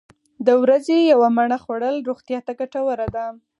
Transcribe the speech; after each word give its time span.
د 0.45 0.49
ورځې 0.63 0.97
یوه 1.11 1.27
مڼه 1.37 1.57
خوړل 1.63 1.95
روغتیا 2.09 2.39
ته 2.45 2.51
ګټوره 2.59 3.07
ده. 3.15 3.25